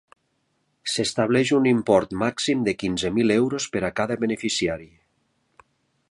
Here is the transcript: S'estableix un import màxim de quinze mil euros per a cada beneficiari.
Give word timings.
S'estableix 0.93 1.51
un 1.57 1.67
import 1.71 2.15
màxim 2.23 2.63
de 2.69 2.75
quinze 2.83 3.11
mil 3.19 3.33
euros 3.35 3.67
per 3.75 3.83
a 3.89 3.91
cada 4.01 4.17
beneficiari. 4.23 4.89